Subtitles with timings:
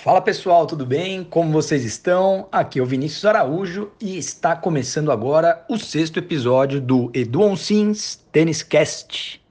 [0.00, 1.24] Fala pessoal, tudo bem?
[1.24, 2.46] Como vocês estão?
[2.52, 8.14] Aqui é o Vinícius Araújo e está começando agora o sexto episódio do Edu Onsins
[8.30, 9.42] Tênis Cast.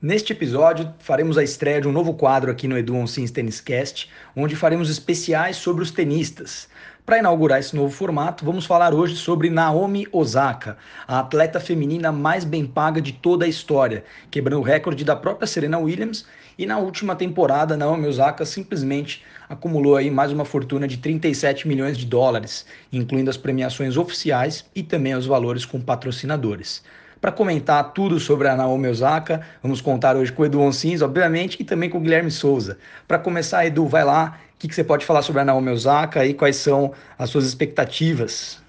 [0.00, 4.08] Neste episódio, faremos a estreia de um novo quadro aqui no Edu Onsins Tênis Cast,
[4.34, 6.66] onde faremos especiais sobre os tenistas.
[7.10, 10.76] Para inaugurar esse novo formato, vamos falar hoje sobre Naomi Osaka,
[11.08, 15.44] a atleta feminina mais bem paga de toda a história, quebrando o recorde da própria
[15.44, 16.24] Serena Williams.
[16.56, 21.98] E na última temporada, Naomi Osaka simplesmente acumulou aí mais uma fortuna de 37 milhões
[21.98, 26.80] de dólares, incluindo as premiações oficiais e também os valores com patrocinadores.
[27.20, 31.58] Para comentar tudo sobre a Naomi Osaka, vamos contar hoje com o Edu Onsins, obviamente,
[31.60, 32.78] e também com o Guilherme Souza.
[33.06, 36.34] Para começar, Edu, vai lá que, que você pode falar sobre a Naomi Osaka e
[36.34, 38.60] quais são as suas expectativas?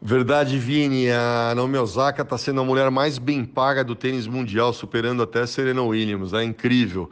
[0.00, 1.10] Verdade, Vini.
[1.10, 5.44] A Naomi Osaka está sendo a mulher mais bem paga do tênis mundial, superando até
[5.44, 6.32] Serena Williams.
[6.32, 7.10] É incrível.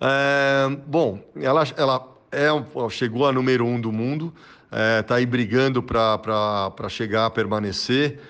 [0.00, 2.48] É, bom, ela, ela é,
[2.88, 4.32] chegou a número um do mundo,
[4.66, 8.20] está é, tá aí brigando para chegar a permanecer.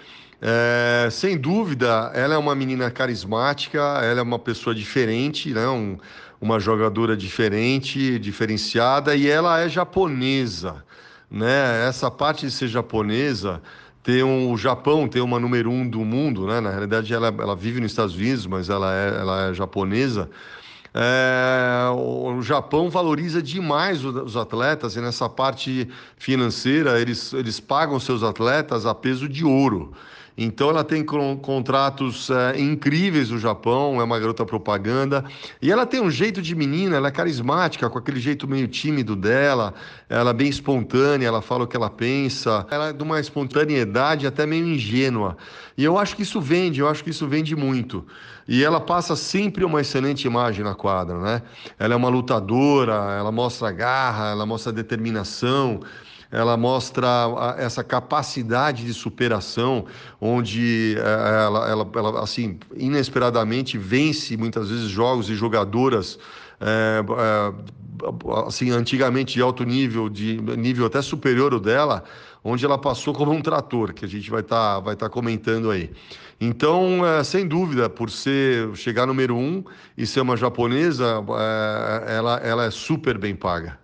[0.43, 5.69] É, sem dúvida, ela é uma menina carismática, ela é uma pessoa diferente, né?
[5.69, 5.99] Um,
[6.41, 10.83] uma jogadora diferente, diferenciada, e ela é japonesa.
[11.31, 11.87] Né?
[11.87, 13.61] Essa parte de ser japonesa
[14.03, 16.61] tem um, o Japão tem uma número um do mundo, né?
[16.61, 20.31] Na realidade, ela, ela vive nos Estados Unidos, mas ela é, ela é japonesa.
[20.93, 28.25] É, o Japão valoriza demais os atletas e nessa parte financeira eles, eles pagam seus
[28.25, 29.93] atletas a peso de ouro.
[30.43, 35.23] Então ela tem contratos é, incríveis no Japão, é uma garota propaganda.
[35.61, 39.15] E ela tem um jeito de menina, ela é carismática, com aquele jeito meio tímido
[39.15, 39.75] dela,
[40.09, 42.67] ela é bem espontânea, ela fala o que ela pensa.
[42.71, 45.37] Ela é de uma espontaneidade até meio ingênua.
[45.77, 48.07] E eu acho que isso vende, eu acho que isso vende muito.
[48.49, 51.43] E ela passa sempre uma excelente imagem na quadra, né?
[51.79, 55.81] Ela é uma lutadora, ela mostra garra, ela mostra determinação
[56.31, 57.09] ela mostra
[57.59, 59.87] essa capacidade de superação,
[60.21, 66.19] onde eh, ela, ela, ela assim, inesperadamente vence muitas vezes jogos e jogadoras
[66.61, 72.05] é, é, assim, antigamente de alto nível, de nível até superior ao dela,
[72.45, 75.71] onde ela passou como um trator, que a gente vai estar tá, vai tá comentando
[75.71, 75.91] aí.
[76.41, 79.65] Então, é, sem dúvida, por ser chegar número um
[79.97, 81.23] e ser uma japonesa,
[82.07, 83.79] ela, ela é super bem paga.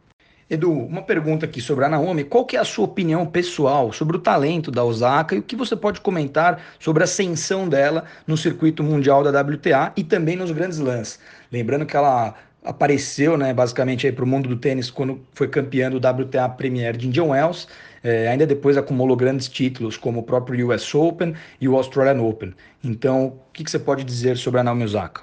[0.48, 2.22] Edu, uma pergunta aqui sobre a Naomi.
[2.22, 5.56] Qual que é a sua opinião pessoal sobre o talento da Osaka e o que
[5.56, 10.52] você pode comentar sobre a ascensão dela no circuito mundial da WTA e também nos
[10.52, 11.18] grandes lãs?
[11.50, 12.32] Lembrando que ela
[12.64, 17.08] apareceu, né, basicamente para o mundo do tênis quando foi campeã do WTA Premier de
[17.08, 17.66] Indian Wells.
[18.04, 22.54] É, ainda depois acumulou grandes títulos como o próprio US Open e o Australian Open.
[22.84, 25.22] Então, o que, que você pode dizer sobre a Naomi Osaka?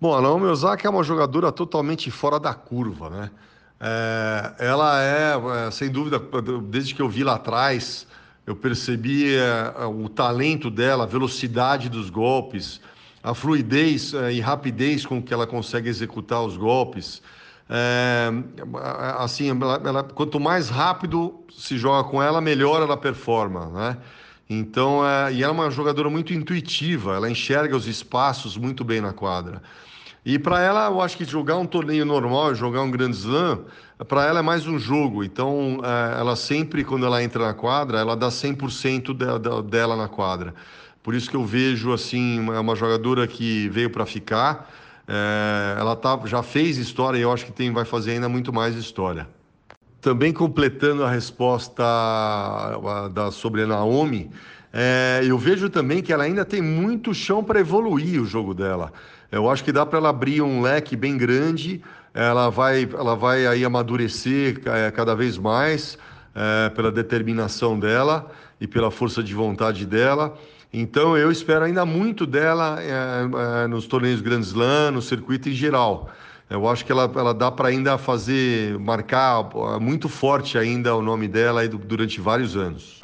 [0.00, 3.30] Bom, a Naomi Osaka é uma jogadora totalmente fora da curva, né?
[3.84, 6.22] É, ela é, é, sem dúvida,
[6.68, 8.06] desde que eu vi lá atrás,
[8.46, 12.80] eu percebi é, o talento dela, a velocidade dos golpes,
[13.20, 17.20] a fluidez é, e rapidez com que ela consegue executar os golpes.
[17.68, 18.30] É,
[19.18, 23.96] assim, ela, ela, quanto mais rápido se joga com ela, melhor ela performa, né?
[24.48, 29.00] Então, é, e ela é uma jogadora muito intuitiva, ela enxerga os espaços muito bem
[29.00, 29.60] na quadra.
[30.24, 33.62] E para ela, eu acho que jogar um torneio normal, jogar um Grand Slam,
[34.06, 35.24] para ela é mais um jogo.
[35.24, 39.96] Então, é, ela sempre, quando ela entra na quadra, ela dá 100% de, de, dela
[39.96, 40.54] na quadra.
[41.02, 44.70] Por isso que eu vejo, assim, uma jogadora que veio para ficar.
[45.08, 48.52] É, ela tá, já fez história e eu acho que tem, vai fazer ainda muito
[48.52, 49.28] mais história.
[50.00, 51.82] Também completando a resposta
[53.12, 54.30] da, sobre a Naomi,
[54.72, 58.92] é, eu vejo também que ela ainda tem muito chão para evoluir o jogo dela.
[59.32, 61.82] Eu acho que dá para ela abrir um leque bem grande,
[62.12, 65.96] ela vai, ela vai aí amadurecer é, cada vez mais
[66.34, 70.36] é, pela determinação dela e pela força de vontade dela.
[70.70, 75.52] Então eu espero ainda muito dela é, é, nos torneios Grand Slam, no circuito em
[75.52, 76.10] geral.
[76.50, 79.48] Eu acho que ela, ela dá para ainda fazer, marcar
[79.80, 83.00] muito forte ainda o nome dela durante vários anos.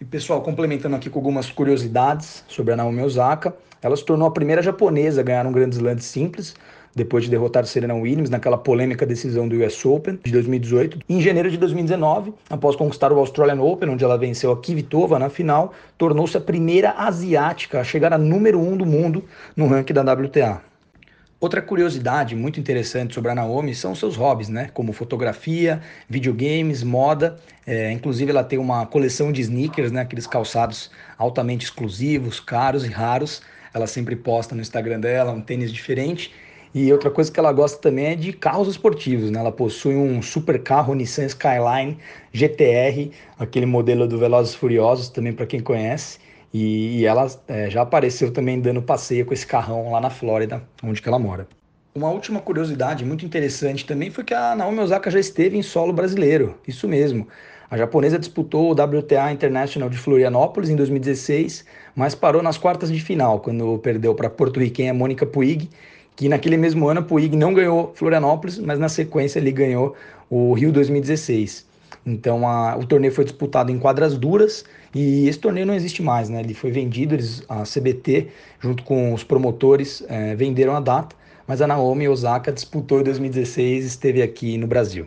[0.00, 4.30] E pessoal, complementando aqui com algumas curiosidades sobre a Naomi Osaka, ela se tornou a
[4.30, 6.54] primeira japonesa a ganhar um Grand Slam simples,
[6.94, 11.00] depois de derrotar Serena Williams naquela polêmica decisão do US Open de 2018.
[11.08, 15.18] E em janeiro de 2019, após conquistar o Australian Open, onde ela venceu a Kvitova
[15.18, 19.24] na final, tornou-se a primeira asiática a chegar a número um do mundo
[19.56, 20.60] no ranking da WTA.
[21.42, 24.70] Outra curiosidade muito interessante sobre a Naomi são seus hobbies, né?
[24.72, 27.36] Como fotografia, videogames, moda.
[27.66, 30.02] É, inclusive, ela tem uma coleção de sneakers, né?
[30.02, 30.88] Aqueles calçados
[31.18, 33.42] altamente exclusivos, caros e raros.
[33.74, 36.32] Ela sempre posta no Instagram dela um tênis diferente.
[36.74, 39.38] E outra coisa que ela gosta também é de carros esportivos, né?
[39.38, 41.98] Ela possui um super carro Nissan Skyline
[42.32, 46.18] GTR, aquele modelo do Velozes Furiosos, também para quem conhece.
[46.52, 50.62] E, e ela é, já apareceu também dando passeio com esse carrão lá na Flórida,
[50.82, 51.46] onde que ela mora.
[51.94, 55.92] Uma última curiosidade muito interessante também foi que a Naomi Osaka já esteve em solo
[55.92, 57.28] brasileiro, isso mesmo.
[57.72, 61.64] A japonesa disputou o WTA International de Florianópolis em 2016,
[61.96, 65.70] mas parou nas quartas de final, quando perdeu para a porto-riquenha Mônica Puig,
[66.14, 69.96] que naquele mesmo ano Puig não ganhou Florianópolis, mas na sequência ele ganhou
[70.28, 71.66] o Rio 2016.
[72.04, 76.28] Então a, o torneio foi disputado em quadras duras e esse torneio não existe mais,
[76.28, 76.40] né?
[76.40, 78.28] Ele foi vendido, eles, a CBT,
[78.60, 81.16] junto com os promotores, é, venderam a data,
[81.46, 85.06] mas a Naomi Osaka disputou em 2016 e esteve aqui no Brasil.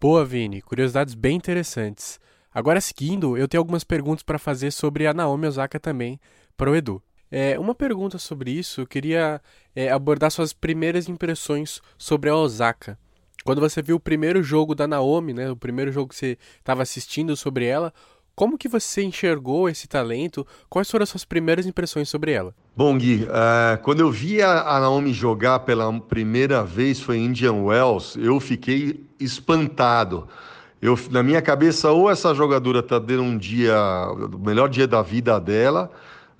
[0.00, 2.20] Boa, Vini, curiosidades bem interessantes.
[2.54, 6.20] Agora, seguindo, eu tenho algumas perguntas para fazer sobre a Naomi Osaka também
[6.56, 7.02] para o Edu.
[7.28, 9.42] É, uma pergunta sobre isso, eu queria
[9.74, 12.96] é, abordar suas primeiras impressões sobre a Osaka.
[13.44, 16.80] Quando você viu o primeiro jogo da Naomi, né, o primeiro jogo que você estava
[16.80, 17.92] assistindo sobre ela,
[18.38, 20.46] como que você enxergou esse talento?
[20.70, 22.54] Quais foram as suas primeiras impressões sobre ela?
[22.76, 27.54] Bom, Gui, uh, quando eu vi a, Naomi jogar pela primeira vez foi em Indian
[27.54, 30.28] Wells, eu fiquei espantado.
[30.80, 33.76] Eu, na minha cabeça, ou essa jogadora está dando um dia,
[34.32, 35.90] o melhor dia da vida dela,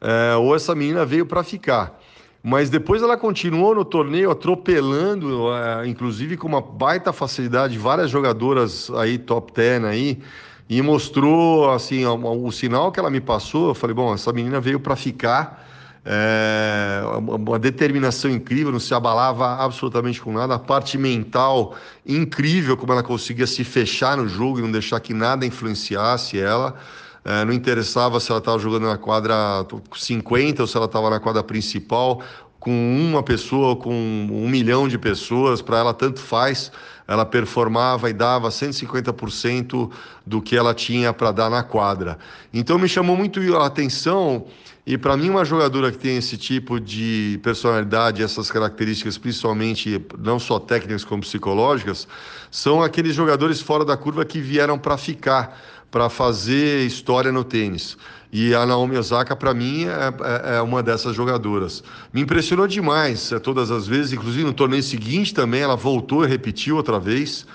[0.01, 1.99] uh, ou essa menina veio para ficar.
[2.41, 8.89] Mas depois ela continuou no torneio atropelando, uh, inclusive com uma baita facilidade, várias jogadoras
[8.91, 10.23] aí top 10 aí,
[10.69, 13.69] e mostrou assim o, sinal que ela me passou.
[13.69, 15.67] Eu falei, bom, essa menina veio para ficar.
[16.05, 20.55] É, uma determinação incrível, não se abalava absolutamente com nada.
[20.55, 21.75] A parte mental
[22.07, 26.77] incrível, como ela conseguia se fechar no jogo e não deixar que nada influenciasse ela.
[27.25, 31.21] É, não interessava se ela estava jogando na quadra 50 ou se ela estava na
[31.21, 32.23] quadra principal
[32.59, 36.73] com uma pessoa, com um milhão de pessoas, para ela tanto faz,
[37.07, 39.91] ela performava e dava 150%
[40.27, 42.19] do que ela tinha para dar na quadra.
[42.53, 44.47] Então me chamou muito a atenção
[44.87, 50.39] e para mim uma jogadora que tem esse tipo de personalidade, essas características, principalmente não
[50.39, 52.09] só técnicas como psicológicas,
[52.51, 55.61] são aqueles jogadores fora da curva que vieram para ficar,
[55.91, 57.99] para fazer história no tênis.
[58.31, 61.83] E a Naomi Osaka, para mim, é, é, é, uma dessas jogadoras.
[62.13, 66.29] Me impressionou demais é, todas as vezes, inclusive no torneio seguinte também, ela voltou e
[66.29, 67.47] repetiu outra vez.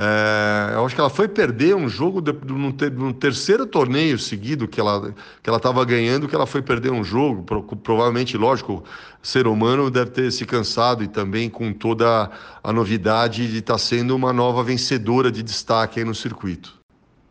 [0.00, 4.68] É, eu acho que ela foi perder um jogo no, ter, no, terceiro torneio seguido
[4.68, 7.42] que ela que ela estava ganhando, que ela foi perder um jogo.
[7.42, 8.84] Pro, provavelmente, lógico,
[9.20, 12.30] ser humano deve ter se cansado e também com toda
[12.62, 16.77] a novidade de estar tá sendo uma nova vencedora de destaque no circuito.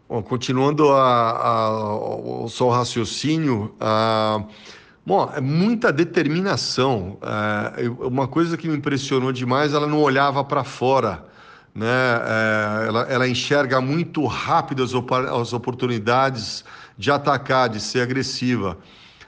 [0.09, 1.95] Bom, continuando a, a,
[2.45, 4.41] o seu raciocínio, a,
[5.05, 7.17] bom, é muita determinação.
[7.21, 11.25] É, uma coisa que me impressionou demais, ela não olhava para fora.
[11.75, 11.85] Né?
[11.85, 16.63] É, ela, ela, enxerga muito rápido as, as, oportunidades
[16.97, 18.77] de atacar, de ser agressiva,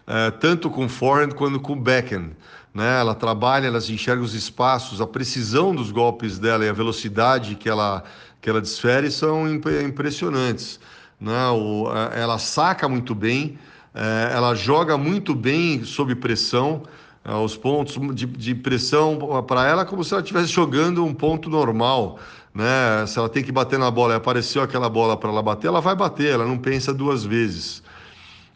[0.08, 2.30] é, tanto com forehand quanto com backhand.
[2.74, 3.02] Né?
[3.02, 7.68] Ela trabalha, ela enxerga os espaços, a precisão dos golpes dela e a velocidade que
[7.68, 8.02] ela
[8.42, 10.80] que ela desfere são impressionantes.
[11.20, 11.50] Né?
[11.50, 13.58] O, ela saca muito bem,
[13.94, 16.84] é, ela joga muito bem sob pressão.
[17.24, 21.50] É, os pontos de, de pressão para ela como se ela estivesse jogando um ponto
[21.50, 22.18] normal.
[22.54, 23.06] Né?
[23.08, 25.82] Se ela tem que bater na bola e apareceu aquela bola para ela bater, ela
[25.82, 27.84] vai bater, ela não pensa duas vezes.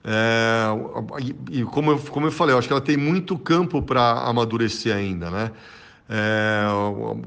[0.05, 0.65] É,
[1.51, 4.93] e como, eu, como eu falei, eu acho que ela tem muito campo para amadurecer
[4.93, 5.51] ainda, né?
[6.09, 6.65] É,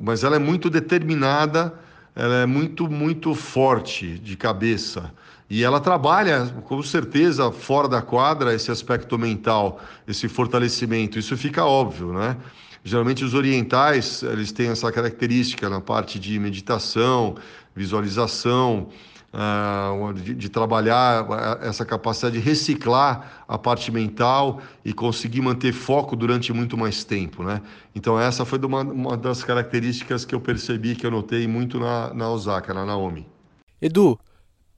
[0.03, 1.73] mas ela é muito determinada
[2.17, 5.13] ela é muito, muito forte de cabeça.
[5.51, 11.19] E ela trabalha, com certeza, fora da quadra, esse aspecto mental, esse fortalecimento.
[11.19, 12.37] Isso fica óbvio, né?
[12.83, 17.37] Geralmente os orientais, eles têm essa característica na parte de meditação,
[17.75, 18.89] visualização,
[19.37, 21.27] uh, de, trabalhar
[21.61, 27.43] essa capacidade de reciclar a parte mental e conseguir manter foco durante muito mais tempo,
[27.43, 27.61] né?
[27.95, 32.15] Então essa foi uma, uma das características que eu percebi, que eu notei muito na,
[32.15, 33.27] na Osaka, na Naomi.
[33.81, 34.19] Edu,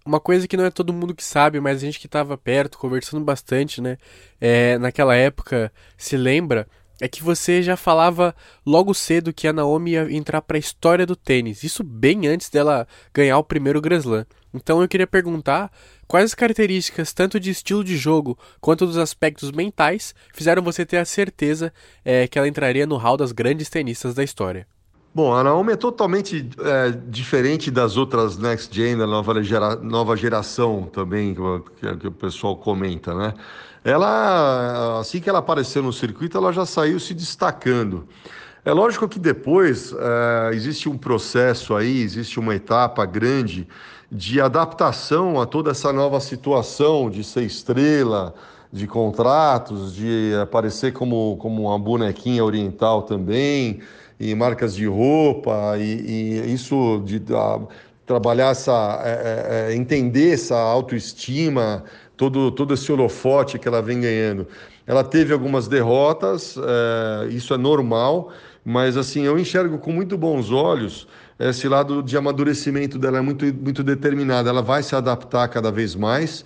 [0.04, 2.78] uma coisa que não é todo mundo que sabe, mas a gente que estava perto,
[2.78, 3.96] conversando bastante, né?
[4.40, 6.66] É, naquela época, se lembra,
[7.00, 8.34] é que você já falava
[8.66, 11.62] logo cedo que a Naomi ia entrar para a história do tênis.
[11.62, 14.26] Isso bem antes dela ganhar o primeiro Grand Slam.
[14.52, 15.70] Então eu queria perguntar
[16.06, 20.96] quais as características, tanto de estilo de jogo quanto dos aspectos mentais, fizeram você ter
[20.96, 21.72] a certeza
[22.04, 24.66] é, que ela entraria no hall das grandes tenistas da história?
[25.14, 30.16] Bom, a Naomi é totalmente é, diferente das outras Next Gen, da nova, gera, nova
[30.16, 33.34] geração também, que, que, o pessoal comenta, né?
[33.88, 38.06] Ela, assim que ela apareceu no circuito, ela já saiu se destacando.
[38.62, 43.66] É lógico que depois é, existe um processo aí, existe uma etapa grande
[44.12, 48.34] de adaptação a toda essa nova situação de ser estrela,
[48.70, 53.80] de contratos, de aparecer como, como uma bonequinha oriental também,
[54.20, 57.58] e marcas de roupa, e, e isso de a,
[58.04, 61.84] trabalhar essa, é, é, entender essa autoestima,
[62.18, 64.46] todo, todo esse holofote que ela vem ganhando.
[64.86, 68.30] Ela teve algumas derrotas, é, isso é normal,
[68.62, 71.08] mas assim, eu enxergo com muito bons olhos
[71.38, 74.50] esse lado de amadurecimento dela é muito, muito determinada.
[74.50, 76.44] Ela vai se adaptar cada vez mais,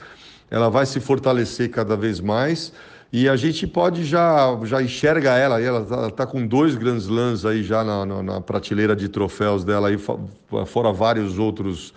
[0.51, 2.73] ela vai se fortalecer cada vez mais.
[3.11, 7.45] E a gente pode já, já enxerga ela, ela está tá com dois grandes lãs
[7.45, 11.91] aí já na, na, na, prateleira de troféus dela, aí, fora vários outros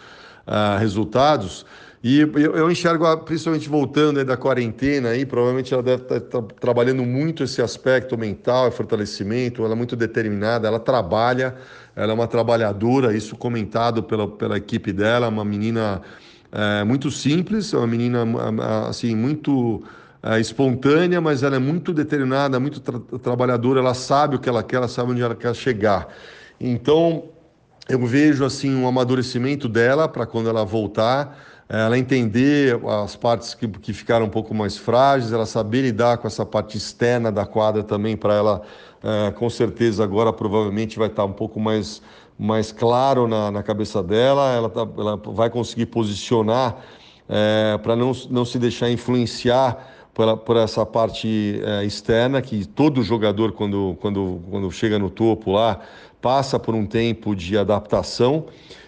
[0.46, 1.65] uh, resultados.
[2.08, 7.02] E eu, enxergo, principalmente voltando da quarentena, aí, provavelmente ela deve estar tá, tá trabalhando
[7.02, 11.56] muito esse aspecto mental, fortalecimento, ela é muito determinada, ela trabalha,
[11.96, 16.04] ela é uma trabalhadora, isso comentado pela, pela equipe dela, uma menina
[16.52, 18.24] é, muito simples, é uma menina
[18.88, 19.82] assim, muito
[20.22, 24.62] é, espontânea, mas ela é muito determinada, muito tra trabalhadora, ela sabe o que ela
[24.62, 26.08] quer, ela sabe onde ela quer chegar.
[26.62, 27.32] Então,
[27.90, 33.68] eu vejo assim um amadurecimento dela para quando ela voltar, ela entender as partes que,
[33.68, 37.84] que ficaram um pouco mais frágeis, ela saber lidar com essa parte externa da quadra
[37.84, 38.62] também, para ela,
[39.04, 42.02] é, com certeza, agora provavelmente vai estar um pouco mais,
[42.38, 46.78] mais claro na, na cabeça dela, ela, tá, ela vai conseguir posicionar
[47.28, 53.02] é, para não, não se deixar influenciar por, por essa parte é, externa, que todo
[53.02, 55.80] jogador, quando, quando, quando chega no topo lá,
[56.22, 58.46] passa por um tempo de adaptação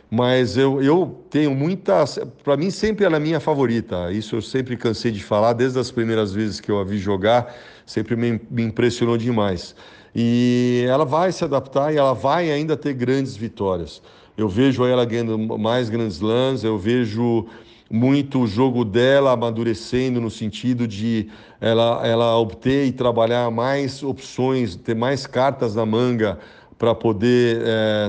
[0.09, 2.17] mas eu, eu tenho muitas.
[2.43, 4.11] Para mim, sempre ela é minha favorita.
[4.11, 7.53] Isso eu sempre cansei de falar, desde as primeiras vezes que eu a vi jogar,
[7.85, 9.75] sempre me, me impressionou demais.
[10.15, 14.01] E ela vai se adaptar e ela vai ainda ter grandes vitórias.
[14.37, 17.45] Eu vejo ela ganhando mais grandes lãs, eu vejo
[17.89, 24.75] muito o jogo dela amadurecendo no sentido de ela, ela obter e trabalhar mais opções,
[24.75, 26.37] ter mais cartas na manga
[26.77, 27.57] para poder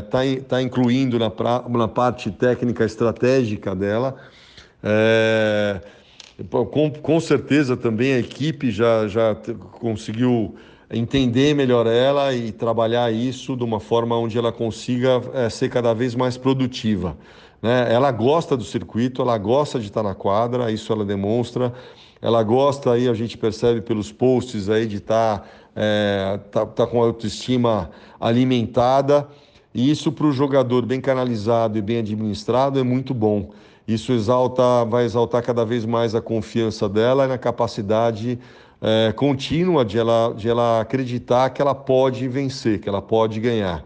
[0.05, 4.17] estar é, tá, tá incluindo na, pra, na parte técnica estratégica dela.
[4.83, 5.81] É,
[6.51, 9.35] com, com certeza também a equipe já, já
[9.73, 10.55] conseguiu
[10.91, 15.93] entender melhor ela e trabalhar isso de uma forma onde ela consiga é, ser cada
[15.93, 17.17] vez mais produtiva.
[17.61, 17.93] Né?
[17.93, 21.73] Ela gosta do circuito, ela gosta de estar na quadra, isso ela demonstra.
[22.21, 27.03] Ela gosta aí, a gente percebe pelos posts aí de estar é, tá, tá com
[27.03, 29.29] a autoestima alimentada.
[29.75, 33.51] E isso para o jogador bem canalizado e bem administrado é muito bom.
[33.87, 38.39] Isso exalta, vai exaltar cada vez mais a confiança dela na capacidade
[38.83, 43.85] é, contínua de ela, de ela acreditar que ela pode vencer, que ela pode ganhar.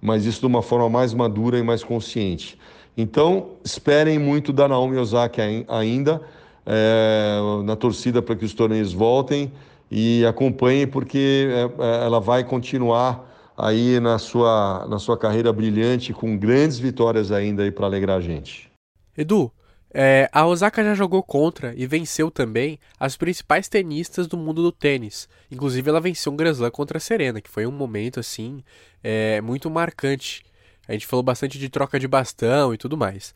[0.00, 2.58] Mas isso de uma forma mais madura e mais consciente.
[2.96, 6.20] Então, esperem muito da Naomi Osaka ainda,
[6.66, 9.52] é, na torcida para que os torneios voltem
[9.96, 16.12] e acompanhe porque é, é, ela vai continuar aí na sua, na sua carreira brilhante
[16.12, 18.68] com grandes vitórias ainda aí para alegrar a gente.
[19.16, 19.52] Edu,
[19.92, 24.72] é, a Osaka já jogou contra e venceu também as principais tenistas do mundo do
[24.72, 25.28] tênis.
[25.48, 28.64] Inclusive ela venceu um Grand Slam contra a Serena, que foi um momento assim
[29.00, 30.42] é, muito marcante.
[30.88, 33.32] A gente falou bastante de troca de bastão e tudo mais.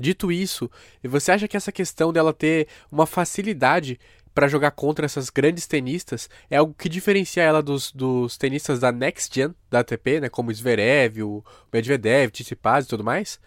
[0.00, 0.70] Dito isso,
[1.02, 3.98] você acha que essa questão dela ter uma facilidade
[4.34, 8.92] para jogar contra essas grandes tenistas é algo que diferencia ela dos, dos tenistas da
[8.92, 13.40] Next Gen da ATP, né, como Zverev, o Medvedev, Tsitsipas e tudo mais?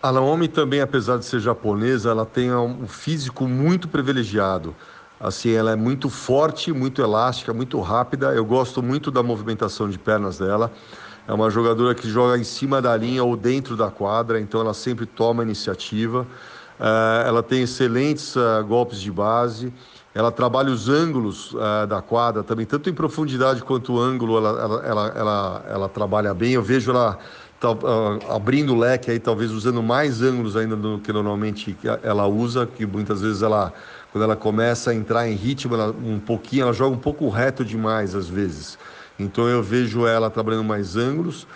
[0.00, 4.74] A Naomi também, apesar de ser japonesa, ela tem um físico muito privilegiado.
[5.20, 8.28] Assim, ela é muito forte, muito elástica, muito rápida.
[8.28, 10.72] Eu gosto muito da movimentação de pernas dela.
[11.26, 14.72] É uma jogadora que joga em cima da linha ou dentro da quadra, então ela
[14.72, 16.26] sempre toma iniciativa.
[16.78, 19.72] Uh, ela tem excelentes uh, golpes de base.
[20.14, 24.86] Ela trabalha os ângulos uh, da quadra também, tanto em profundidade quanto ângulo, ela, ela,
[24.86, 26.52] ela, ela, ela trabalha bem.
[26.52, 27.18] Eu vejo ela
[28.30, 32.86] abrindo o leque aí, talvez usando mais ângulos ainda do que normalmente ela usa, que
[32.86, 33.72] muitas vezes ela,
[34.12, 37.64] quando ela começa a entrar em ritmo, ela, um pouquinho, ela joga um pouco reto
[37.64, 38.78] demais às vezes.
[39.18, 41.46] Então eu vejo ela trabalhando mais ângulos.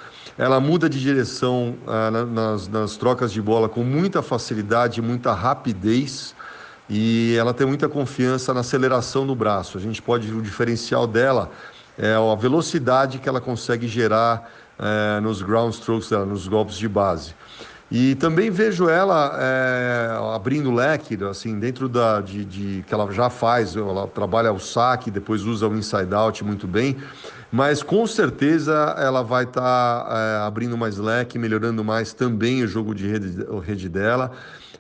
[0.42, 6.34] Ela muda de direção ah, nas, nas trocas de bola com muita facilidade, muita rapidez
[6.90, 9.78] e ela tem muita confiança na aceleração do braço.
[9.78, 11.48] A gente pode o diferencial dela
[11.96, 16.88] é a velocidade que ela consegue gerar é, nos ground strokes dela, nos golpes de
[16.88, 17.36] base.
[17.94, 23.28] E também vejo ela é, abrindo leque, assim, dentro da, de, de, que ela já
[23.28, 26.96] faz, ela trabalha o saque, depois usa o inside out muito bem,
[27.52, 32.66] mas com certeza ela vai estar tá, é, abrindo mais leque, melhorando mais também o
[32.66, 34.32] jogo de rede, rede dela.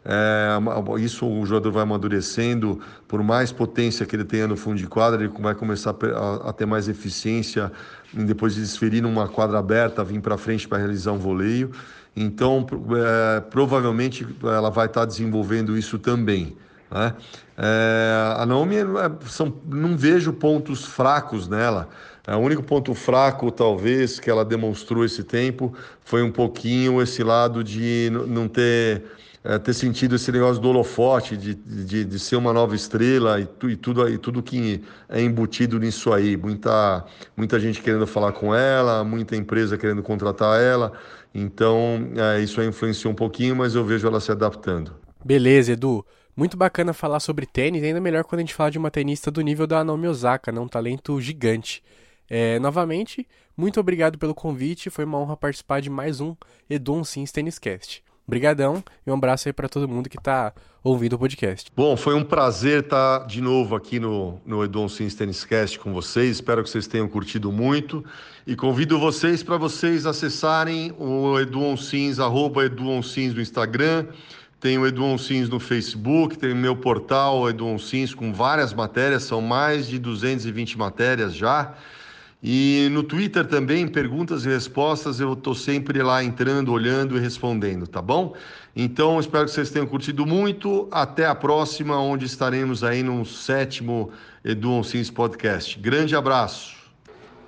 [0.04, 0.58] É,
[1.00, 5.22] isso o jogador vai amadurecendo, por mais potência que ele tenha no fundo de quadra,
[5.22, 7.70] ele vai começar a, a ter mais eficiência
[8.12, 11.70] depois de desferir numa quadra aberta, vir para frente para realizar um voleio.
[12.14, 12.66] Então,
[12.96, 16.56] é, provavelmente ela vai estar tá desenvolvendo isso também.
[16.90, 17.14] Né?
[17.56, 18.84] É, a Naomi, é,
[19.26, 21.88] são, não vejo pontos fracos nela.
[22.26, 27.22] É, o único ponto fraco, talvez, que ela demonstrou esse tempo foi um pouquinho esse
[27.22, 29.04] lado de não ter
[29.44, 33.46] é, ter sentido esse negócio do holofote, de, de, de ser uma nova estrela e,
[33.46, 36.36] tu, e, tudo, e tudo que é embutido nisso aí.
[36.36, 37.04] Muita,
[37.36, 40.92] muita gente querendo falar com ela, muita empresa querendo contratar ela.
[41.34, 44.94] Então, é, isso aí influenciou um pouquinho, mas eu vejo ela se adaptando.
[45.24, 46.04] Beleza, Edu.
[46.34, 49.42] Muito bacana falar sobre tênis, ainda melhor quando a gente fala de uma tenista do
[49.42, 50.60] nível da Naomi Osaka, né?
[50.60, 51.82] um talento gigante.
[52.28, 56.34] É, novamente, muito obrigado pelo convite, foi uma honra participar de mais um
[56.70, 58.02] Edu Sims Tênis Cast.
[58.26, 60.52] Obrigadão e um abraço aí para todo mundo que está
[60.82, 61.70] ouvindo o podcast.
[61.76, 65.92] Bom, foi um prazer estar de novo aqui no, no Edon Sims Tennis Cast com
[65.92, 66.36] vocês.
[66.36, 68.04] Espero que vocês tenham curtido muito
[68.46, 74.06] e convido vocês para vocês acessarem o Edon Sims, arroba no Instagram.
[74.60, 79.24] Tem o Edon Sims no Facebook, tem o meu portal Edon Sims com várias matérias,
[79.24, 81.74] são mais de 220 matérias já.
[82.42, 87.86] E no Twitter também, perguntas e respostas, eu estou sempre lá entrando, olhando e respondendo,
[87.86, 88.34] tá bom?
[88.74, 90.88] Então, espero que vocês tenham curtido muito.
[90.90, 94.10] Até a próxima, onde estaremos aí no sétimo
[94.44, 95.78] Edu Onsins Podcast.
[95.78, 96.74] Grande abraço.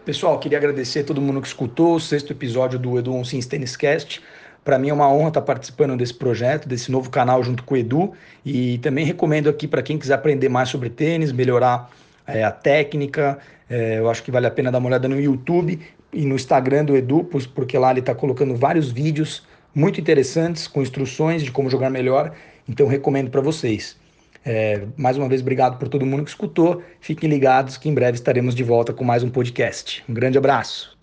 [0.04, 3.74] Pessoal, queria agradecer a todo mundo que escutou o sexto episódio do Edu Onsins Tênis
[3.74, 4.22] Cast.
[4.64, 7.76] Para mim é uma honra estar participando desse projeto, desse novo canal junto com o
[7.76, 8.12] Edu.
[8.46, 11.90] E também recomendo aqui para quem quiser aprender mais sobre tênis, melhorar
[12.26, 13.38] é, a técnica.
[13.68, 15.80] É, eu acho que vale a pena dar uma olhada no YouTube
[16.12, 17.24] e no Instagram do Edu,
[17.54, 22.32] porque lá ele está colocando vários vídeos muito interessantes com instruções de como jogar melhor.
[22.68, 23.96] Então recomendo para vocês.
[24.44, 26.82] É, mais uma vez, obrigado por todo mundo que escutou.
[27.00, 30.04] Fiquem ligados que em breve estaremos de volta com mais um podcast.
[30.08, 30.93] Um grande abraço.